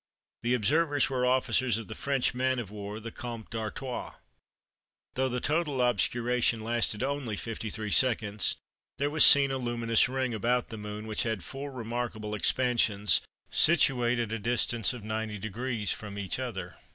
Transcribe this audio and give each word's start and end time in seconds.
The 0.41 0.55
observers 0.55 1.11
were 1.11 1.27
officers 1.27 1.77
of 1.77 1.87
the 1.87 1.93
French 1.93 2.33
man 2.33 2.57
of 2.57 2.71
war 2.71 2.99
the 2.99 3.11
Comte 3.11 3.51
d'Artois. 3.51 4.15
Though 5.13 5.29
the 5.29 5.39
total 5.39 5.79
obscuration 5.79 6.61
lasted 6.61 7.03
only 7.03 7.37
53 7.37 7.91
secs., 7.91 8.55
there 8.97 9.11
was 9.11 9.23
seen 9.23 9.51
a 9.51 9.57
luminous 9.59 10.09
ring 10.09 10.33
about 10.33 10.69
the 10.69 10.77
Moon 10.79 11.05
which 11.05 11.21
had 11.21 11.43
four 11.43 11.71
remarkable 11.71 12.33
expansions, 12.33 13.21
situate 13.51 14.17
at 14.17 14.31
a 14.31 14.39
distance 14.39 14.91
of 14.91 15.03
90° 15.03 15.93
from 15.93 16.17
each 16.17 16.39
other. 16.39 16.77